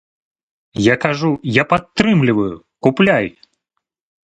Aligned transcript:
Я 0.83 0.95
кажу, 1.03 1.29
я 1.61 1.67
падтрымліваю, 1.75 2.49
купляй. 2.87 3.31